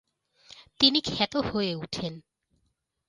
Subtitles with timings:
[0.79, 2.13] তিনি খ্যাত হয়ে উঠেন।